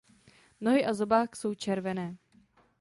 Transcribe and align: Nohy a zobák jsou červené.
Nohy 0.61 0.83
a 0.85 0.93
zobák 0.93 1.35
jsou 1.35 1.53
červené. 1.55 2.17